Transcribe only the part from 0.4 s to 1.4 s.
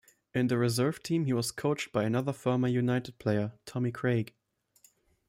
the reserve team he